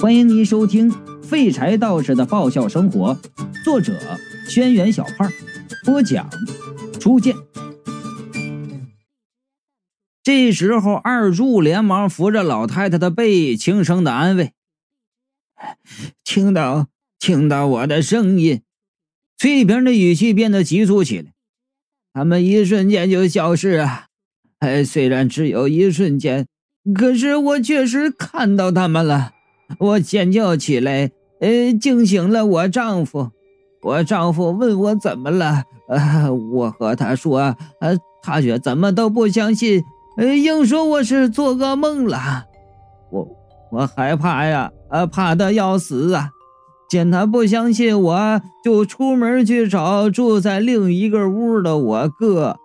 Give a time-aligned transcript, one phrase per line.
[0.00, 0.90] 欢迎您收听
[1.22, 3.14] 《废柴道士的爆笑生活》，
[3.62, 4.00] 作者：
[4.48, 5.30] 轩辕小胖，
[5.84, 6.30] 播讲：
[6.98, 7.36] 初见。
[10.22, 14.54] 这时候，二柱连忙扶着老太太的背，轻声的安慰
[16.24, 16.86] ：“听到，
[17.18, 18.62] 听到我的声音。”
[19.36, 21.34] 翠萍的语气变得急促起来
[22.14, 24.06] ：“他们一瞬间就消失啊。
[24.60, 26.46] 哎，虽然只有一瞬间，
[26.94, 29.34] 可是我确实看到他们了。
[29.78, 31.10] 我尖叫起来，
[31.40, 33.30] 呃，惊醒了我丈夫。
[33.82, 39.82] 我丈夫问我怎么了，呃，我和他说，呃，他却怎么都不相信，
[40.18, 42.44] 呃，硬说我是做噩梦了。
[43.10, 43.26] 我
[43.72, 46.30] 我害怕呀，呃，怕的要死啊！
[46.90, 52.58] 见他不相信，我就出门去找住在另一个屋的我哥。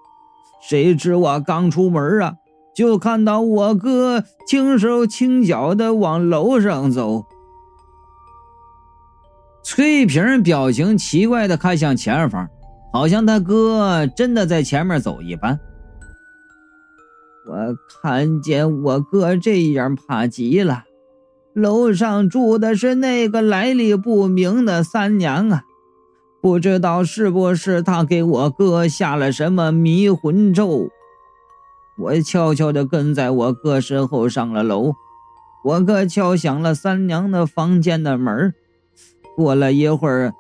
[0.68, 2.34] 谁知我刚出门啊，
[2.76, 7.26] 就看到我哥轻手轻脚的往楼上走。
[9.64, 12.48] 翠萍表情奇怪的看向前方，
[12.94, 15.60] 好像他哥真的在前面走一般。
[17.48, 20.84] 我看见我哥这样，怕极了。
[21.54, 25.64] 楼上住的是那个来历不明的三娘啊。
[26.42, 30.90] 不知道是不是他给我哥下了什么迷魂咒？
[31.98, 34.94] 我悄悄地跟在我哥身后上了楼。
[35.64, 38.54] 我哥敲响了三娘的房间的门。
[39.36, 40.34] 过了一会儿，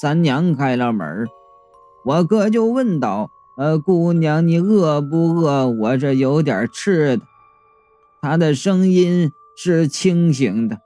[0.00, 1.26] 三娘开了门。
[2.04, 5.66] 我哥就问道：“呃，姑娘，你饿不饿？
[5.66, 7.22] 我这有点吃的。”
[8.22, 10.78] 他的声音是清醒的，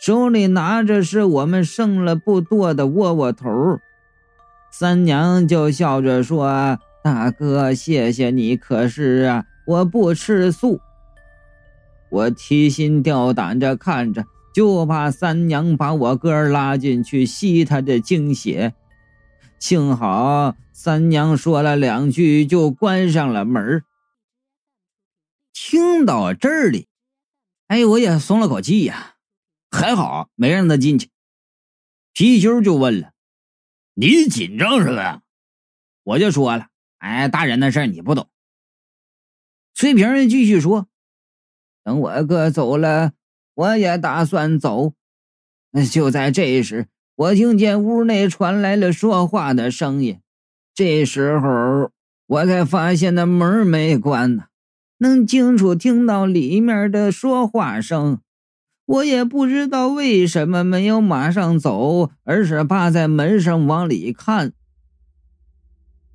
[0.00, 3.78] 手里拿着是我们剩了不多的窝窝头。
[4.70, 8.56] 三娘就笑着说：“大哥，谢谢你。
[8.56, 10.80] 可是啊，我不吃素。”
[12.10, 18.74] 我提心吊胆着看着，就怕三娘把我哥拉进去吸他的精血。
[19.58, 23.84] 幸好三娘说了两句，就关上了门。
[25.52, 26.88] 听到这里，
[27.66, 29.16] 哎，我也松了口气呀，
[29.70, 31.10] 还好没让他进去。
[32.14, 33.10] 皮貅就问了。
[33.94, 35.20] 你紧张什么呀？
[36.04, 38.30] 我就说了，哎，大人的事你不懂。
[39.78, 40.88] 翠萍继续说
[41.84, 43.12] ：“等我哥走了，
[43.54, 44.94] 我也打算走。”
[45.92, 50.18] 就在这时，我听见屋内传来了说话的声音。
[50.74, 51.92] 这时候，
[52.26, 54.46] 我才发现那门没关呢，
[54.96, 58.18] 能清楚听到里面的说话声。
[58.84, 64.52] 我也不知道为什么没有马上走，而是趴在门上往里看。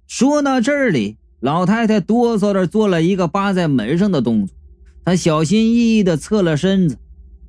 [0.05, 4.55] 说到这里，老太太哆嗦着做了一个扒在门上的动作。
[5.03, 6.97] 她小心翼翼地侧了身子，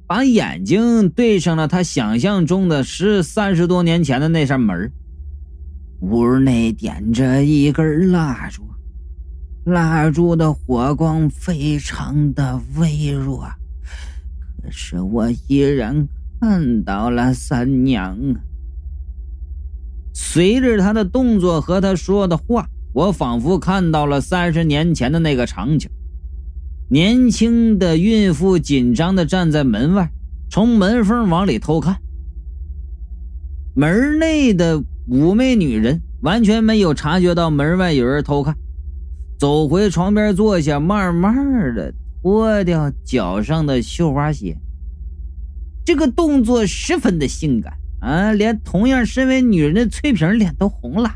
[0.09, 4.91] 把眼睛对上了她想象中的十三十多年前的那扇门。
[6.01, 8.65] 屋内点着一根蜡烛，
[9.65, 13.47] 蜡烛的火光非常的微弱。
[14.61, 16.09] 可是我依然
[16.41, 18.19] 看到了三娘。
[20.13, 25.91] 随着他的动作和他说的话，我仿佛看到了三十年前的那个场景：
[26.89, 30.11] 年轻的孕妇紧张的站在门外，
[30.49, 32.01] 从门缝往里偷看。
[33.75, 38.57] 门内的妩媚女人完全没有察觉到门外有人偷看，
[39.41, 41.35] 走回床边坐下，慢慢
[41.75, 41.93] 的。
[42.23, 44.57] 脱掉脚上的绣花鞋，
[45.85, 48.33] 这个动作十分的性感啊！
[48.33, 51.15] 连同样身为女人的翠萍脸都红了。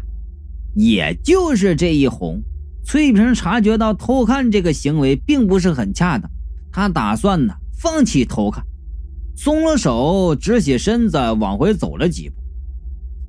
[0.74, 2.42] 也就是这一红，
[2.84, 6.30] 翠萍察觉到偷看这个行为并不是很恰当，
[6.72, 8.64] 她打算呢放弃偷看，
[9.36, 12.36] 松了手，直起身子往回走了几步。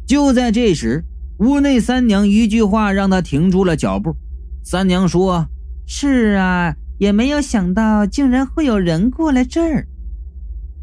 [0.05, 1.03] 就在这时，
[1.39, 4.15] 屋内三娘一句话让她停住了脚步。
[4.63, 5.47] 三娘说
[5.87, 9.87] ：“是啊。”也没有想到，竟然会有人过来这儿。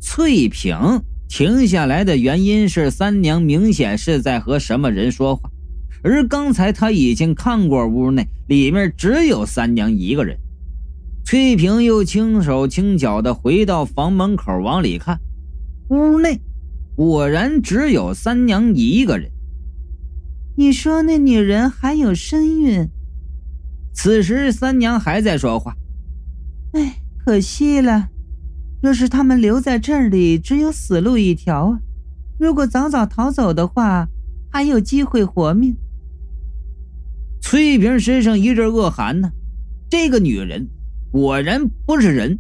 [0.01, 0.75] 翠萍
[1.29, 5.51] 停下来的原因是，三娘明显是在和什么人说话，
[6.03, 10.39] 而刚才她已经看过屋内，里面只有三娘一个人。
[11.25, 15.19] 翠萍又轻手轻脚的回到房门口往里看，
[15.89, 16.41] 屋内
[16.95, 19.31] 果然只有三娘一个人。
[20.57, 22.89] 你说那女人还有身孕？
[23.93, 25.77] 此时三娘还在说话。
[26.73, 28.09] 哎，可惜了。
[28.83, 31.81] 若是他们留在这里，只有死路一条啊！
[32.39, 34.09] 如果早早逃走的话，
[34.51, 35.77] 还有机会活命。
[37.41, 39.31] 翠萍身上一阵恶寒呢，
[39.89, 40.69] 这个女人
[41.11, 42.39] 果然不是人。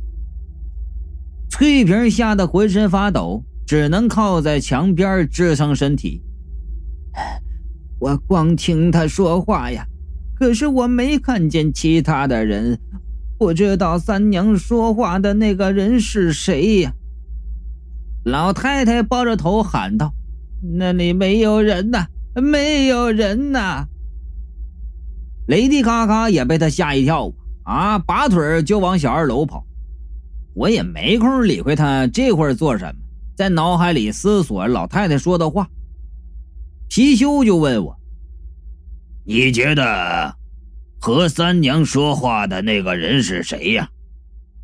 [1.48, 6.22] 翠萍吓得浑身发抖，只能靠在墙边支撑身体。
[7.98, 9.86] 我光听他说话呀，
[10.34, 12.78] 可是我没看见其他的人，
[13.38, 16.92] 不知道三娘说话的那个人是谁呀？
[18.24, 20.12] 老太太抱着头喊道
[20.76, 23.86] ：“那里没有人呐，没有人呐！”
[25.46, 27.32] 雷迪咔咔也被他吓一跳
[27.64, 29.64] 啊，拔腿就往小二楼跑。
[30.54, 33.00] 我也没空理会他这会儿做什么，
[33.36, 35.68] 在脑海里思索老太太说的话。
[36.88, 37.96] 貔貅就问我
[39.26, 40.36] ：“你觉得
[41.00, 43.90] 和三娘说话的那个人是谁呀？”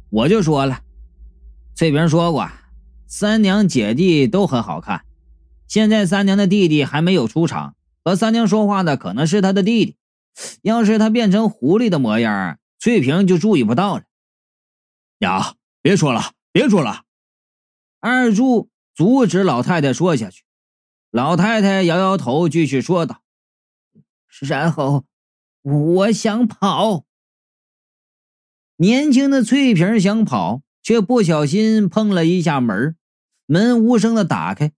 [0.08, 0.80] 我就说了
[1.74, 2.48] ：“翠萍说过，
[3.06, 5.02] 三娘姐弟都很好看。
[5.66, 7.74] 现在三娘的弟弟还没有出场，
[8.04, 9.96] 和三娘说话的可能是她的弟弟。
[10.62, 14.04] 要是他变成狐狸的模样，翠萍就注意不到了。”
[15.18, 17.04] 娘，别说了，别说了！
[18.00, 20.42] 二柱阻止老太太说下去。
[21.10, 23.22] 老太太摇摇头，继续说道
[24.40, 25.04] ：“然后，
[25.62, 27.04] 我想跑。
[28.76, 32.96] 年轻的翠萍想跑，却不小心碰了一下门，
[33.46, 34.72] 门无声的打开。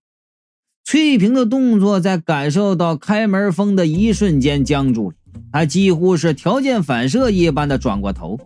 [0.83, 5.17] 翠萍的动作在感受到开门风的一瞬间僵住了，
[5.53, 8.39] 他几乎是条件反射一般的转过头。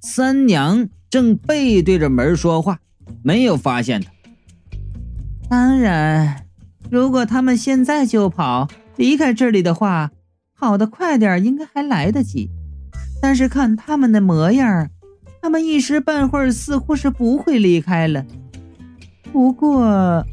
[0.00, 2.80] 三娘正背对着门说话，
[3.22, 4.10] 没有发现他。
[5.48, 6.44] 当然。”
[6.90, 8.66] 如果他们现在就跑
[8.96, 10.10] 离开这里的话，
[10.58, 12.48] 跑得快点应该还来得及。
[13.20, 14.88] 但是看他们的模样，
[15.42, 18.24] 他们一时半会儿似乎是不会离开了。
[19.30, 20.24] 不过，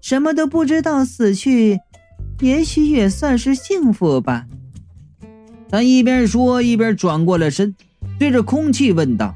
[0.00, 1.80] 什么都不知道死去，
[2.40, 4.46] 也许也算是幸福吧。
[5.70, 7.74] 他一边说一边转过了身，
[8.18, 9.34] 对着空气问道：“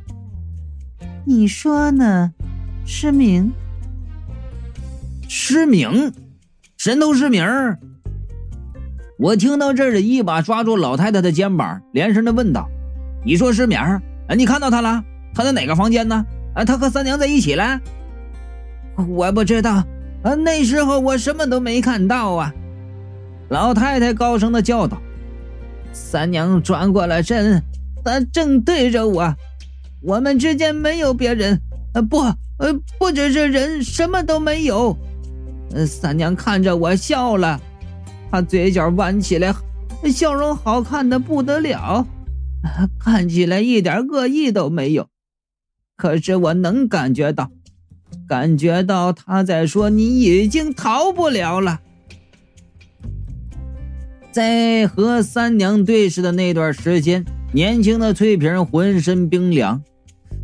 [1.26, 2.32] 你说呢？
[2.86, 3.52] 失明？”
[5.28, 6.12] 失明，
[6.76, 7.44] 神偷失明。
[9.18, 12.68] 我听到这儿，一把抓住老太太的肩膀，连声的问道
[13.24, 13.78] ：“你说失明？
[14.36, 15.04] 你看到他了？
[15.34, 16.24] 他在哪个房间呢？
[16.54, 17.80] 啊，他和三娘在一起了？”
[19.08, 19.84] 我不知道，
[20.22, 22.52] 啊，那时候我什么都没看到啊！
[23.52, 24.96] 老太太高声的叫道
[25.92, 27.62] ：“三娘转过了身，
[28.02, 29.36] 她正对着我，
[30.00, 31.60] 我们之间没有别人，
[31.92, 32.20] 呃，不，
[32.56, 34.96] 呃，不只是人，什么都没有。”
[35.86, 37.60] 三娘看着我笑了，
[38.30, 39.54] 她嘴角弯起来，
[40.10, 42.06] 笑容好看的不得了，
[42.98, 45.08] 看起来一点恶意都没有。
[45.94, 47.50] 可是我能感觉到，
[48.26, 51.80] 感觉到她在说：“你已经逃不了了。”
[54.32, 59.82] 在和三娘对视的那段时间，年轻的翠萍浑身冰凉，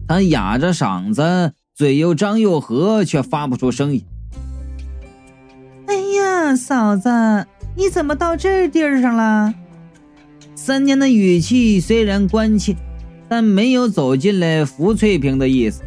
[0.06, 4.05] 她哑着嗓子，嘴又张又合，却发不出声音。
[5.87, 7.08] 哎呀嫂子，
[7.75, 9.55] 你怎么到这地儿上了？
[10.55, 12.76] 三娘的语气虽然关切，
[13.26, 15.82] 但没有走进来扶翠萍的意思。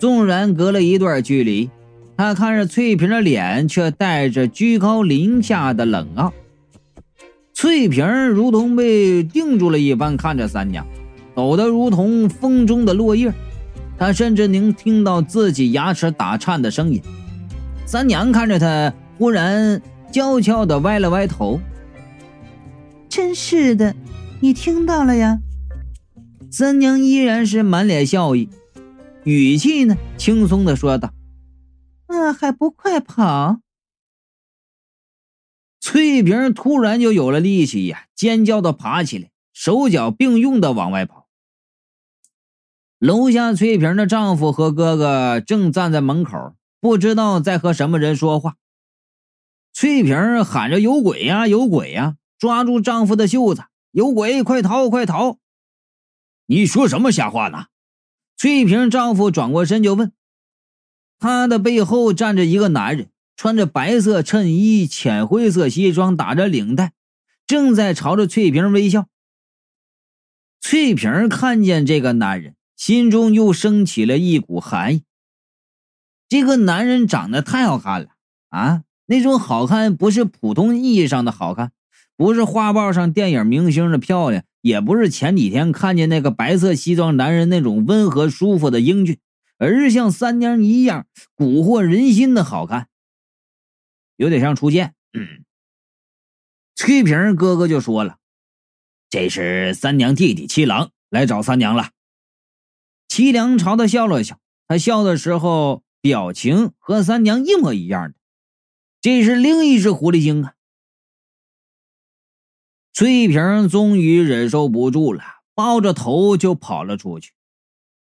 [0.00, 1.70] 纵然隔了一段距离，
[2.16, 6.32] 他看着翠萍的脸，却带着居高临下的冷傲。
[7.56, 10.86] 翠萍如同被定住了一般，看着三娘，
[11.34, 13.32] 抖得如同风中的落叶。
[13.98, 17.00] 她甚至能听到自己牙齿打颤的声音。
[17.86, 18.92] 三娘看着她。
[19.16, 19.80] 忽然，
[20.12, 21.58] 娇俏的歪了歪头。
[23.08, 23.96] 真是的，
[24.40, 25.38] 你听到了呀？
[26.50, 28.50] 三娘依然是满脸笑意，
[29.24, 31.10] 语气呢轻松的说道
[32.06, 33.60] ：“那还不快跑？”
[35.88, 41.28] 翠萍突然就有了力气呀，尖叫的爬起来，手脚并用的往外跑。
[42.98, 48.56] 楼下，翠萍的丈夫和哥哥正站在门口，不知道在和什么人说话。
[49.72, 53.62] 翠萍喊着：“有鬼呀，有鬼呀！”抓住丈夫的袖子
[53.92, 55.38] ：“有鬼，快逃，快逃！”
[56.46, 57.66] 你说什么瞎话呢？
[58.36, 60.12] 翠萍丈夫转过身就问。
[61.20, 66.92] 他的背后站着一个男人，穿着白色衬衣、浅灰色西装，打着领带，
[67.46, 69.06] 正在朝着翠萍微笑。
[70.60, 75.02] 翠萍看见这个男人，心中又升起了一股寒意。
[76.28, 78.08] 这个男人长得太好看了
[78.48, 78.82] 啊！
[79.06, 81.70] 那种好看不是普通意义上的好看，
[82.16, 89.18] 不是画报上电影明星的漂亮，也不是前几天看见那个白色西装男人那种温和舒服的英俊，
[89.58, 92.88] 而是像三娘一样蛊惑人心的好看，
[94.16, 94.94] 有点像初见。
[96.74, 98.18] 翠萍哥哥就说了
[99.08, 101.90] ：“这是三娘弟弟七郎来找三娘了。”
[103.08, 108.16] 七郎朝他笑了笑，他笑的时候表情和三娘一模一样的。
[109.00, 110.54] 这是另一只狐狸精啊！
[112.92, 115.22] 翠萍终于忍受不住了，
[115.54, 117.32] 抱着头就跑了出去。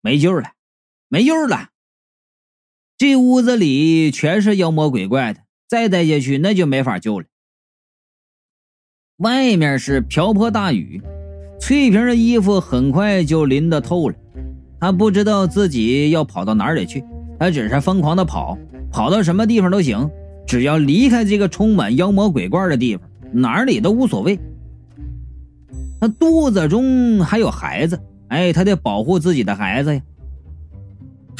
[0.01, 0.53] 没救了，
[1.09, 1.71] 没救了！
[2.99, 7.25] 这屋子里全是妖魔鬼怪的，再待下去那就没法救了。
[9.17, 11.00] 外面是瓢泼大雨，
[11.59, 14.14] 翠萍的衣服很快就淋得透了。
[14.79, 17.02] 她不知道自己要跑到哪里去，
[17.38, 18.59] 她只是疯狂的跑，
[18.91, 20.11] 跑到什么地方都行，
[20.47, 24.38] 只要离开这个充满妖魔鬼怪的地方，哪里都无所谓。
[26.02, 27.99] 她肚子中还有孩子，
[28.29, 30.02] 哎，她得保护自己的孩子呀。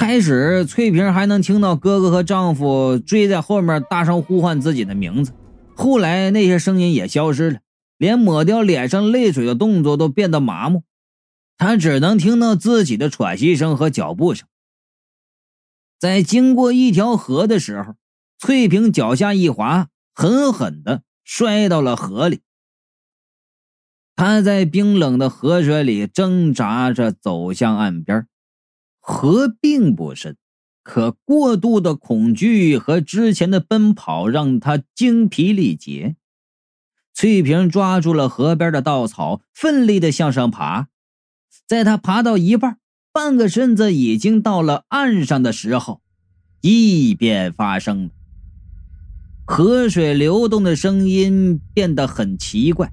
[0.05, 5.33] 开始，翠萍还能听到哥哥和丈夫追在后面大声呼唤自己的名字，
[5.77, 7.61] 后来那些声音也消失了。
[7.99, 10.83] 连抹掉脸上泪水的动作都变得麻木，
[11.57, 14.49] 他只能听到自己的喘息声和脚步声。
[16.01, 17.95] 在经过一条河的时候，
[18.41, 22.41] 翠萍脚下一滑，狠狠的摔到了河里。
[24.17, 28.27] 他在冰冷的河水里挣扎着走向岸边，
[29.05, 30.37] 河并不深，
[30.85, 36.15] 可过度的恐惧和之前的奔跑让他精疲力竭。
[37.13, 40.87] 翠萍抓住了河边的稻草，奋力的向上爬。
[41.67, 42.79] 在他爬到一半，
[43.13, 46.01] 半个身子已经到了岸上的时候，
[46.61, 48.11] 异变发生了。
[49.45, 52.93] 河水流动的声音变得很奇怪。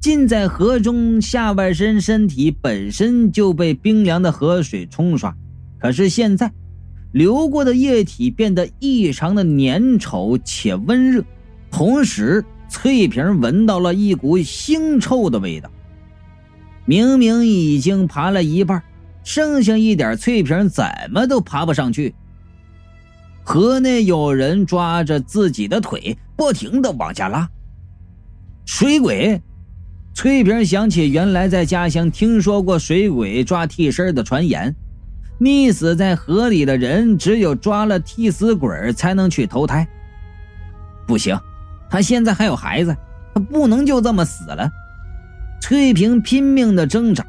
[0.00, 5.36] 浸在河中下半身身体本身就被冰凉的河水冲刷，
[5.78, 6.50] 可是现在
[7.12, 11.24] 流过的液体变得异常的粘稠且温热，
[11.70, 12.44] 同时。
[12.72, 15.68] 翠萍闻到了一股腥臭的味道。
[16.84, 18.80] 明明已经爬了一半，
[19.24, 22.14] 剩下一点，翠萍怎么都爬不上去。
[23.42, 27.50] 河内有人抓着自己的腿，不停的往下拉。
[28.66, 29.42] 水鬼，
[30.14, 34.74] 翠萍想起原来在家乡听说过水鬼抓替身的传言，
[35.40, 39.86] 溺死在河里的人只有抓了替死鬼才能去投胎。
[41.06, 41.38] 不行。
[41.92, 42.96] 他现在还有孩子，
[43.34, 44.70] 他不能就这么死了。
[45.60, 47.26] 翠萍拼命的挣扎。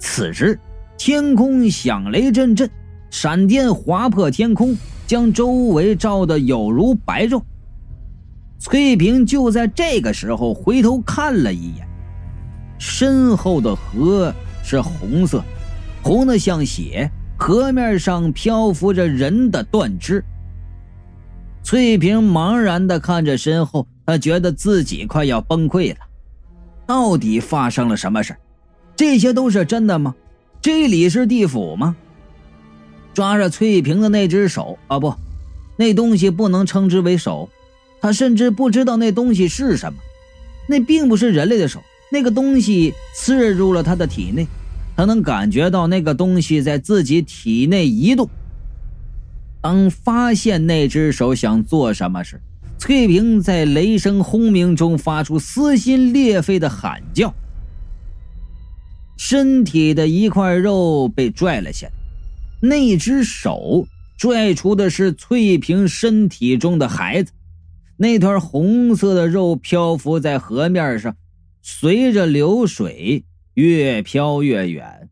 [0.00, 0.58] 此时，
[0.96, 2.68] 天空响雷阵阵，
[3.08, 4.76] 闪电划破天空，
[5.06, 7.40] 将周围照得有如白昼。
[8.58, 11.87] 翠萍就在这个时候回头看了一眼，
[12.78, 14.32] 身后的河
[14.62, 15.42] 是红色，
[16.02, 20.24] 红的像血，河面上漂浮着人的断肢。
[21.62, 25.98] 翠萍茫然的看着身后，她觉得自己快要崩溃了。
[26.86, 28.34] 到底发生了什么事
[28.96, 30.14] 这些都是真的吗？
[30.62, 31.94] 这里是地府吗？
[33.12, 35.14] 抓着翠萍的那只手啊，不，
[35.76, 37.48] 那东西不能称之为手。
[38.00, 39.98] 他甚至不知道那东西是什么。
[40.68, 44.46] 那并不是人类的手，那个东西刺入了他的体内，
[44.96, 48.28] 他能感觉到那个东西在自己体内移动。
[49.60, 52.40] 当发现那只手想做什么时，
[52.78, 57.34] 翠萍在雷声轰鸣中发出撕心裂肺的喊叫。
[59.16, 61.92] 身体的一块肉被拽了下来，
[62.68, 63.86] 那只手
[64.16, 67.32] 拽出的是翠萍身体中的孩子。
[67.96, 71.16] 那团红色的肉漂浮在河面上，
[71.70, 75.10] 随着流水越飘越远，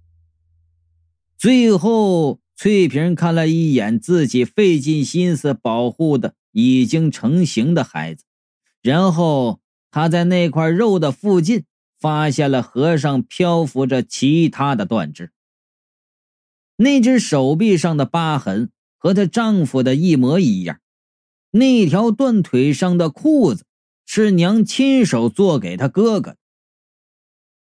[1.37, 2.41] 最后。
[2.59, 8.25] 翠萍看了一眼自己费尽心思保护的已经成型的孩子，
[8.81, 9.61] 然后
[9.91, 11.67] 她在那块肉的附近
[12.01, 15.33] 发现了河上漂浮着其他的断肢。
[16.77, 20.81] 那只手臂上的疤痕和她丈夫的一模一样，
[21.51, 23.67] 那条断腿上的裤子
[24.07, 26.39] 是娘亲手做给她哥哥的。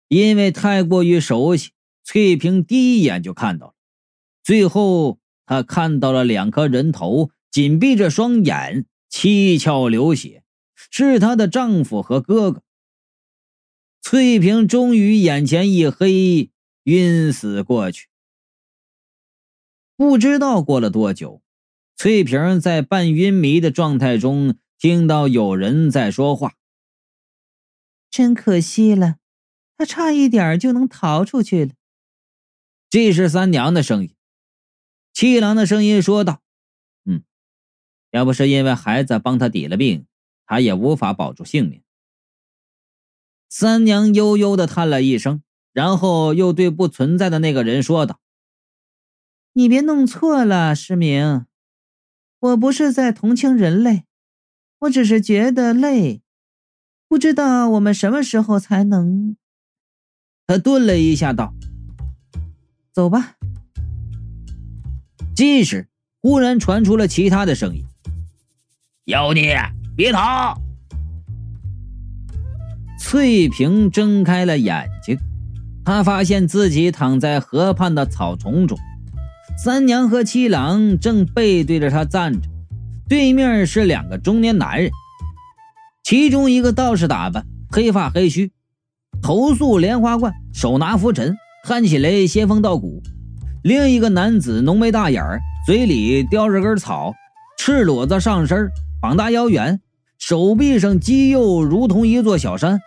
[0.10, 1.72] 因为太过于熟悉，
[2.04, 3.74] 翠萍第一眼就看到了。
[4.44, 10.44] 最后，他看到了两颗人头，紧闭着双眼，七窍流血，
[10.76, 12.64] 是她的丈夫和哥哥。
[14.02, 16.50] 翠萍终于眼前一黑，
[16.84, 18.08] 晕死过去。
[19.96, 21.44] 不知道过了多久，
[21.96, 26.56] 翠萍在半晕迷的状态中听到有人在说话
[28.10, 29.18] ：“真可惜了，
[29.80, 31.72] 他差一点就能逃出去了。”
[32.92, 34.14] 这是三娘的声音。
[35.14, 36.42] 七郎的声音说道
[37.06, 37.24] ：“嗯，
[38.12, 40.06] 要不是因为孩子帮他抵了病，
[40.46, 41.82] 他也无法保住性命。”
[43.48, 48.20] 三娘悠悠的叹了一声，然后又对不存在的那个人说道
[49.54, 51.46] ：“你别弄错了，失明，
[52.40, 54.06] 我不是在同情人类，
[54.80, 56.22] 我只是觉得累，
[57.08, 59.38] 不知道我们什么时候才能……
[60.50, 61.54] 他顿了一下，道
[62.92, 63.36] ：“走吧。”
[65.38, 65.88] 这时，
[66.24, 67.84] 忽然传出了其他的声音
[69.06, 69.62] ：“妖孽，
[69.96, 70.60] 别逃！”
[73.00, 75.20] 翠萍睁开了眼睛，
[75.86, 78.76] 她发现自己躺在河畔的草丛中，
[79.56, 82.50] 三娘和七郎正背对着她站着，
[83.08, 84.90] 对面是两个中年男人，
[86.04, 88.52] 其中一个道士打扮，黑发黑须，
[89.22, 93.02] 头束莲花冠，手拿拂尘，看起来仙风道骨；
[93.64, 97.14] 另一个男子浓眉大眼儿，嘴里叼着根草，
[97.58, 98.70] 赤裸子上身，
[99.02, 99.80] 膀大腰圆，
[100.18, 102.80] 手臂上肌肉如同一座小山。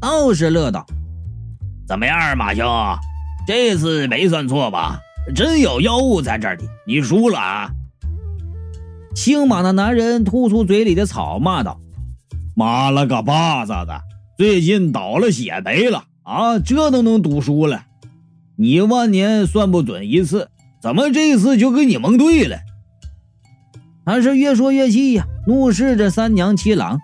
[0.00, 0.86] 道士乐道
[1.86, 2.64] ：“怎么样，马兄，
[3.46, 5.00] 这次没算错吧？
[5.34, 7.70] 真有妖物在这里，你输了啊！”
[9.14, 11.78] 姓马的男人吐出嘴里的草，骂道
[12.56, 14.00] ：“妈了个巴子的！
[14.38, 17.86] 最近倒了血霉了啊，这都能赌输了？
[18.54, 20.48] 你万年算不准一次，
[20.80, 22.56] 怎么这次就给你蒙对了？”
[24.06, 27.00] 他是越说越气呀，怒视着三娘七郎：“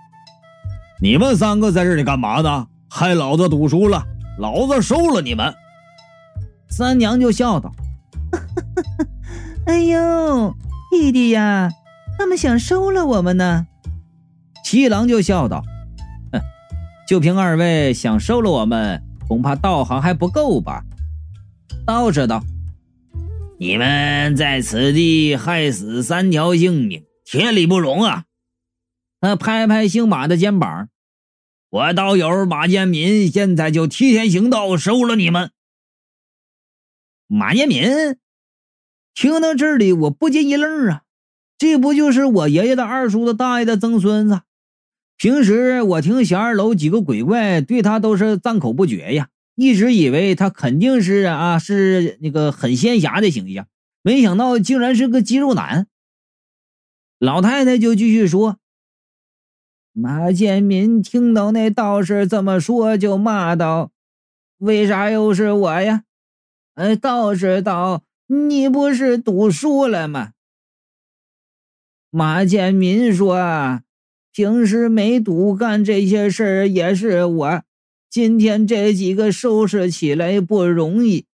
[1.02, 4.04] 你们三个在这里干嘛呢？”害老子赌输了，
[4.38, 5.52] 老子收了你们。
[6.68, 7.72] 三娘就笑道：
[9.66, 10.54] “哎呦，
[10.92, 11.68] 弟弟呀，
[12.16, 13.66] 他们想收了我们呢。”
[14.64, 15.73] 七郎就笑道：“哼，
[17.06, 20.84] 就凭二位想收了我们，恐怕道行还不够吧？”
[21.86, 22.42] 道士道
[23.60, 28.24] ：“你们在此地害死三条性命，天理不容啊！”
[29.20, 30.88] 他拍拍姓马的肩膀。
[31.70, 35.50] 我道友马建民现在就替天行道，收了你们。
[37.26, 38.16] 马建民
[39.14, 41.02] 听到这里，我不禁一愣啊，
[41.58, 44.42] 这不就是我爷爷的二叔的大爷的曾孙子？
[45.16, 53.66] 平时我听小二楼几个鬼怪对他都是赞口不绝呀，一直以为他肯定是啊是那个很仙侠的形象，
[54.02, 55.86] 没想到竟然是个肌肉男。
[57.18, 58.58] 老太太就继续说。
[59.92, 63.92] 马建民听到那道士这么说，就骂道
[64.58, 66.02] ：“为啥又是我呀？”
[66.74, 70.32] 哎，道士道：“你不是赌输了吗？”
[72.10, 73.36] 马建民说
[74.34, 77.62] ：“平时没赌干这些事儿也是我，
[78.10, 81.26] 今天这几个收拾起来不容易。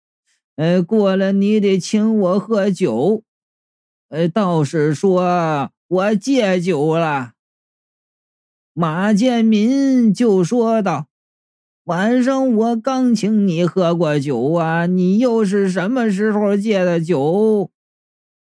[0.56, 3.22] 呃，过了你得请我喝酒。”
[4.10, 7.32] 呃，道士说：“我戒酒了。”
[8.74, 11.06] 马建民就说道
[11.84, 17.70] ：“晚上我刚请你喝过酒啊，你又是什么时候戒的酒？”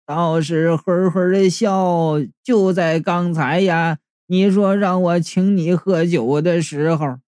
[0.07, 7.19] 道士呵呵的笑：“就在刚才呀，你说让我请你喝酒的时候。”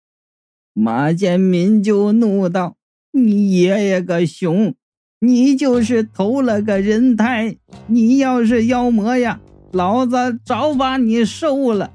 [0.75, 2.77] 马建民就怒道
[3.11, 4.75] ：“你爷爷个熊！
[5.21, 7.57] 你就是投了个人胎！
[7.89, 9.41] 你要是妖魔呀，
[9.73, 11.91] 老子早把你收了。”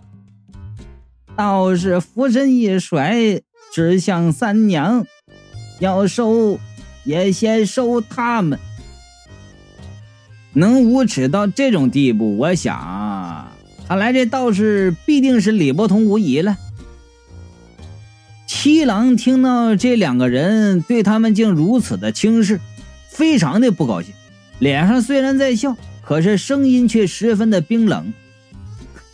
[1.37, 3.41] 道士拂身一甩，
[3.73, 5.05] 指向三娘，
[5.79, 6.59] 要收
[7.05, 8.59] 也先收他们。
[10.53, 13.52] 能无耻到这种地步，我想，
[13.93, 16.57] 看来这道士必定是李伯通无疑了。
[18.47, 22.59] 七郎听到这两个人对他们竟如此的轻视，
[23.07, 24.11] 非常的不高兴，
[24.57, 28.11] 脸上虽然在笑，可是声音却十分的冰冷。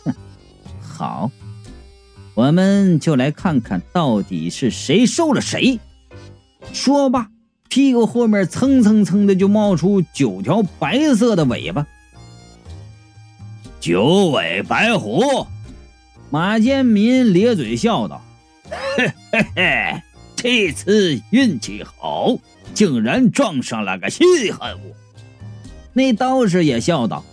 [0.80, 1.30] 好。
[2.32, 5.78] 我们就来看看到底是谁收了谁。
[6.72, 7.28] 说罢，
[7.68, 11.86] 屁股后面蹭蹭蹭的就冒出九条白色的尾巴。
[13.80, 15.46] 九尾白虎，
[16.30, 18.22] 马建民咧嘴笑道
[18.96, 20.02] ：“嘿嘿嘿，
[20.36, 22.36] 这次运气好，
[22.74, 24.94] 竟然撞上了个稀罕物。”
[25.94, 27.24] 那道士也笑道：“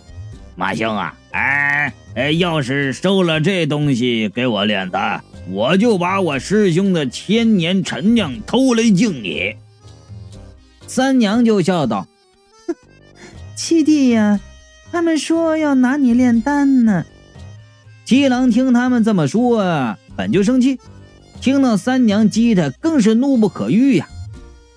[0.56, 9.54] 马兄啊，哎。”哎，要是收了这东西给我炼丹，我就把我师兄的千年陈酿偷来敬你。
[10.88, 12.08] 三娘就笑道
[13.56, 14.40] ：“七弟呀，
[14.90, 17.04] 他们说要拿你炼丹呢。”
[18.04, 20.78] 七郎听他们这么说，本就生气，
[21.40, 24.08] 听到三娘激他，更是怒不可遏呀！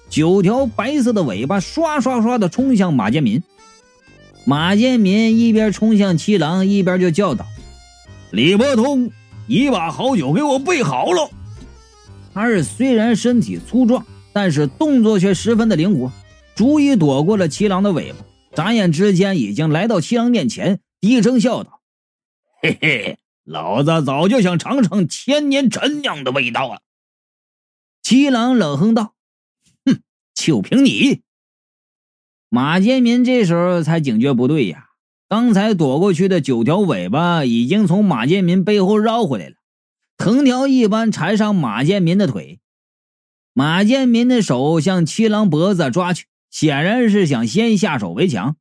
[0.09, 3.41] 九条白色的尾巴刷刷刷的冲向马建民。
[4.43, 7.45] 马建民一边冲向七郎，一边就叫道
[8.31, 9.11] ：“李伯通，
[9.47, 11.29] 你把好酒给我备好了。”
[12.33, 16.11] 二虽然身体粗壮，但是动作却十分的灵活，
[16.55, 18.17] 逐一躲过了七郎的尾巴，
[18.53, 21.81] 眨眼之间已经来到七郎面前，低声笑道
[22.61, 26.81] ：“嘿嘿，老子早就想尝尝千年陈酿的味道了！”
[28.03, 29.15] 七郎冷哼道
[29.85, 30.01] ：“哼，
[30.33, 31.21] 就凭你！”
[32.49, 34.89] 马建民这时候才警觉不对呀，
[35.29, 39.55] 刚才躲过去的九条尾巴已经从马建民背后绕回来了，
[40.17, 42.59] 藤条一般缠上马建民的腿。
[43.53, 48.57] 马建民的手向七郎脖子抓去，显然是想先下手为强。